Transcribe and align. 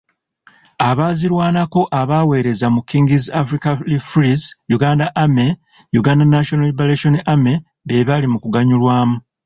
Abaazirwanako 0.89 1.81
abaaweereza 2.01 2.67
mu 2.75 2.81
Kings 2.89 3.23
Africa 3.41 3.69
Rifles, 3.89 4.41
Uganda 4.75 5.05
Army, 5.23 5.47
Uganda 5.99 6.23
National 6.35 6.65
Liberation 6.71 7.15
Army, 7.33 7.53
be 7.87 8.07
baali 8.07 8.27
okuganyulwamu. 8.37 9.17